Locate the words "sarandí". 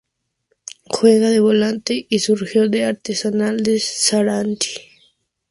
3.79-4.65